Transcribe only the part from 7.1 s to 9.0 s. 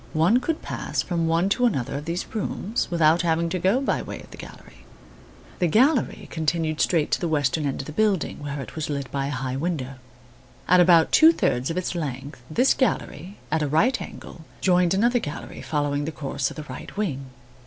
to the western end of the building, where it was